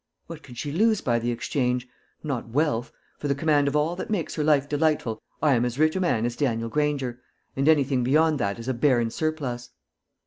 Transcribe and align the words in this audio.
What 0.25 0.41
can 0.41 0.55
she 0.55 0.71
lose 0.71 0.99
by 0.99 1.19
the 1.19 1.29
exchange? 1.29 1.87
Not 2.23 2.47
wealth. 2.49 2.91
For 3.19 3.27
the 3.27 3.35
command 3.35 3.67
of 3.67 3.75
all 3.75 3.95
that 3.97 4.09
makes 4.09 4.35
life 4.35 4.67
delightful, 4.67 5.21
I 5.43 5.53
am 5.53 5.63
as 5.63 5.77
rich 5.77 5.95
a 5.95 5.99
man 5.99 6.25
as 6.25 6.35
Daniel 6.35 6.69
Granger, 6.69 7.21
and 7.55 7.69
anything 7.69 8.03
beyond 8.03 8.39
that 8.39 8.57
is 8.57 8.67
a 8.67 8.73
barren 8.73 9.11
surplus. 9.11 9.69